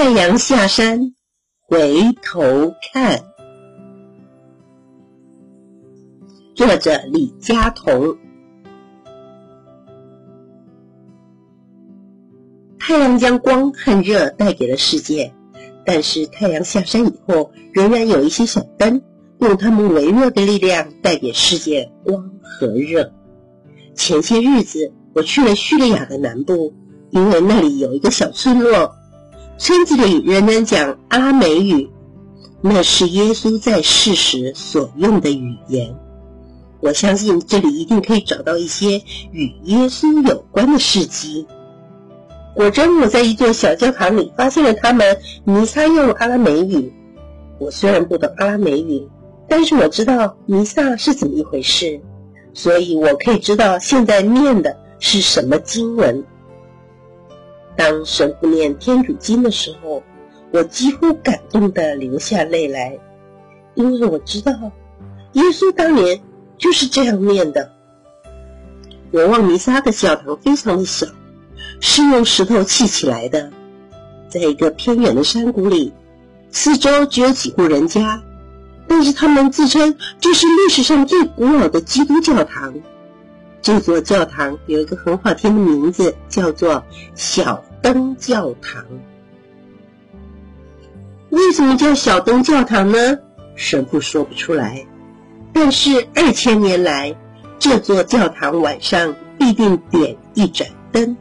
[0.00, 1.12] 太阳下山，
[1.66, 3.24] 回头看。
[6.54, 8.16] 作者李佳彤。
[12.78, 15.34] 太阳将光和热带给了世界，
[15.84, 19.02] 但是太阳下山以后，仍然有一些小灯，
[19.40, 23.12] 用它们微弱的力量带给世界光和热。
[23.96, 26.72] 前些日子，我去了叙利亚的南部，
[27.10, 28.94] 因为那里有一个小村落。
[29.58, 31.90] 村子里人人讲阿拉美语，
[32.60, 35.96] 那是耶稣在世时所用的语言。
[36.80, 41.44] 我相信这里一定可以找到一些与耶稣有关的事迹。
[42.54, 46.92] 果真，我在一座小教堂里发现了他们弥撒用阿拉美语。
[47.58, 49.08] 我虽然不懂阿拉美语，
[49.48, 52.00] 但是我知道弥撒是怎么一回事，
[52.54, 56.24] 所以我可以知道现在念的是什么经文。
[57.78, 60.02] 当神父念天主经的时候，
[60.50, 62.98] 我几乎感动的流下泪来，
[63.76, 64.52] 因为我知道
[65.34, 66.20] 耶稣当年
[66.58, 67.70] 就是这样念的。
[69.12, 71.06] 我望弥撒的教堂非常的小，
[71.78, 73.52] 是用石头砌起来的，
[74.28, 75.92] 在一个偏远的山谷里，
[76.50, 78.20] 四周只有几户人家，
[78.88, 82.74] 但是他们自称这是历史上最古老的基督教堂。
[83.62, 86.82] 这座教堂有一个很好听的名字，叫做
[87.14, 87.62] 小。
[87.88, 88.84] 灯教堂
[91.30, 93.18] 为什么叫小灯教堂呢？
[93.56, 94.86] 神父说不出来。
[95.54, 97.16] 但是二千年来，
[97.58, 101.16] 这座教堂晚上必定点一盏灯。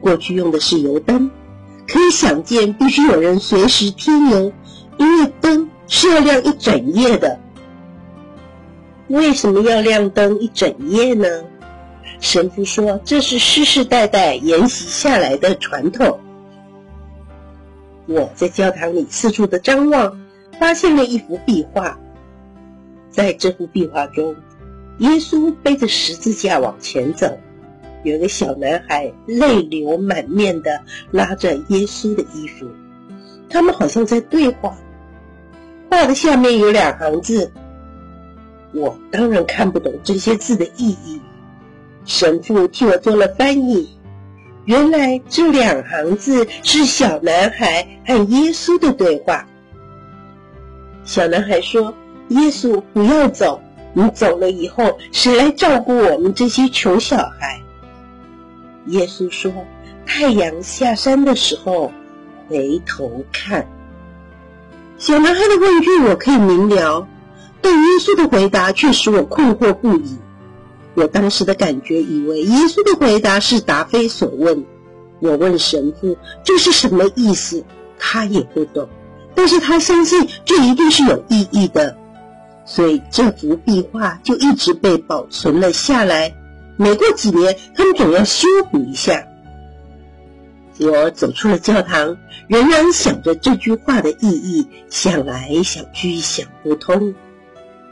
[0.00, 1.30] 过去用的是油灯，
[1.86, 4.54] 可以想见必须有人随时添油，
[4.96, 7.38] 因为灯是要亮一整夜的。
[9.08, 11.26] 为什么要亮灯一整夜呢？
[12.24, 16.20] 神父说：“这是世世代代沿袭下来的传统。”
[18.08, 20.18] 我在教堂里四处的张望，
[20.58, 22.00] 发现了一幅壁画。
[23.10, 24.36] 在这幅壁画中，
[25.00, 27.38] 耶稣背着十字架往前走，
[28.04, 32.66] 有个小男孩泪流满面的拉着耶稣的衣服，
[33.50, 34.78] 他们好像在对话。
[35.90, 37.52] 画的下面有两行字，
[38.72, 41.20] 我当然看不懂这些字的意义。
[42.04, 43.96] 神父替我做了翻译，
[44.66, 49.46] 原来这两行字是小男孩和耶稣的对话。
[51.04, 51.94] 小男孩说
[52.28, 53.60] ：“耶稣，不要走，
[53.92, 57.62] 你走了以后，谁来照顾我们这些穷小孩？”
[58.88, 59.52] 耶稣说
[60.04, 61.90] ：“太阳下山的时候，
[62.48, 63.66] 回头看。”
[64.96, 67.06] 小男孩的问句我可以明了，
[67.60, 70.18] 但耶稣的回答却使我困惑不已。
[70.94, 74.64] 我当时的感觉，以为耶稣的回答是答非所问。
[75.20, 77.64] 我问神父这是什么意思，
[77.98, 78.88] 他也不懂，
[79.34, 81.96] 但是他相信这一定是有意义的，
[82.64, 86.34] 所以这幅壁画就一直被保存了下来。
[86.76, 89.26] 每过几年，他们总要修补一下。
[90.80, 92.16] 我走出了教堂，
[92.48, 97.14] 仍然想着这句话的意义，想来想去想不通。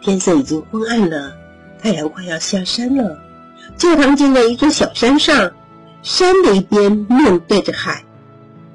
[0.00, 1.41] 天色已经昏暗了。
[1.82, 3.18] 太阳快要下山了，
[3.76, 5.52] 教堂建在一座小山上，
[6.04, 8.04] 山的一边面对着海，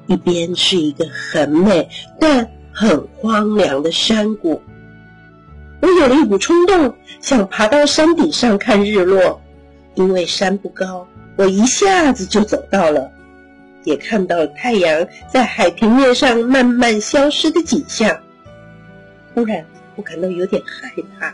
[0.07, 4.61] 一边是一个很美但很荒凉的山谷。
[5.79, 9.41] 我有了一股冲动，想爬到山顶上看日落，
[9.95, 11.07] 因为山不高，
[11.37, 13.09] 我一下子就走到了，
[13.85, 18.19] 也看到了太阳在海平面上慢慢消失的景象。
[19.33, 21.33] 忽然，我感到有点害怕。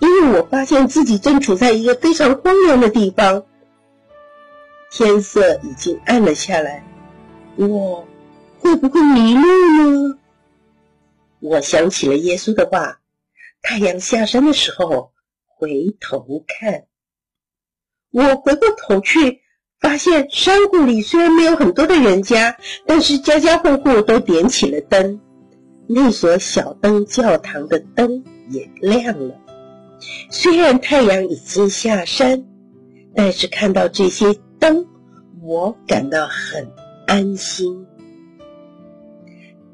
[0.00, 3.44] 因为我发现自己正处在一个非常荒凉的地方，
[4.90, 6.84] 天色已经暗了下来，
[7.56, 8.06] 我
[8.58, 10.18] 会不会迷路呢？
[11.40, 13.00] 我想起了耶稣的话
[13.62, 15.12] ：“太阳下山的时候，
[15.46, 16.84] 回头看。”
[18.12, 19.42] 我回过头去，
[19.80, 22.56] 发现山谷里虽然没有很多的人家，
[22.86, 25.20] 但是家家户户都点起了灯，
[25.86, 29.40] 那所小灯教堂的灯也亮了。
[30.30, 32.44] 虽然太阳已经下山，
[33.14, 34.86] 但是看到这些灯，
[35.42, 36.70] 我感到很
[37.06, 37.86] 安心。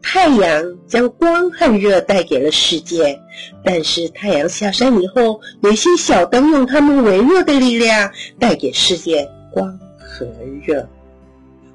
[0.02, 3.20] 太阳将光和热带给了世界，
[3.64, 10.26] 但是太阳下山以后，有些小灯用它们微弱的力量带给世界光和
[10.64, 10.88] 热。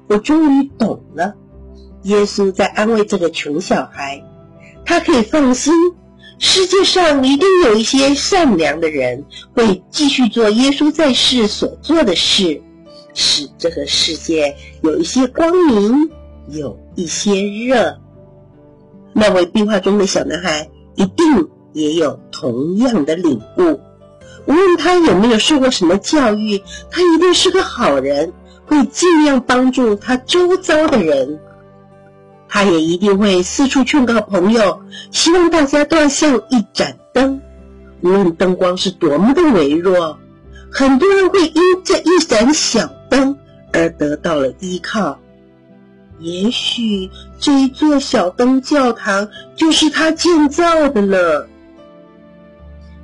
[0.08, 1.34] 我终于懂了，
[2.02, 4.24] 耶稣在安慰这个穷小孩，
[4.84, 5.74] 他可以放心。
[6.44, 9.24] 世界上一定有一些善良的人，
[9.54, 12.60] 会继续做耶稣在世所做的事，
[13.14, 16.10] 使这个世界有一些光明，
[16.48, 17.96] 有一些热。
[19.12, 23.80] 那位壁画中的小男孩一定也有同样的领悟。
[24.46, 26.60] 无论他有没有受过什么教育，
[26.90, 28.32] 他一定是个好人，
[28.66, 31.38] 会尽量帮助他周遭的人。
[32.54, 37.40] 他也一定会四处劝告朋友，希望大家都要像一盏灯，
[38.02, 40.18] 无论灯光是多么的微弱，
[40.70, 43.38] 很多人会因这一盏小灯
[43.72, 45.18] 而得到了依靠。
[46.18, 51.48] 也许这一座小灯教堂就是他建造的了。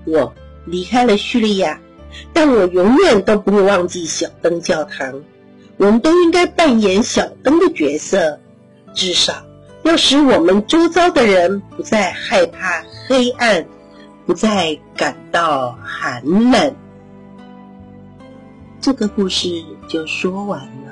[0.05, 0.35] 我。
[0.67, 1.81] 离开了叙利亚，
[2.35, 5.23] 但我永远都不会忘记小灯教堂。
[5.79, 8.39] 我们都应该扮演小灯的角色，
[8.95, 9.35] 至少
[9.83, 13.67] 要使我们周遭的人不再害怕黑暗，
[14.27, 16.75] 不再感到寒冷。
[18.81, 19.49] 这个故事
[19.89, 20.88] 就说完了。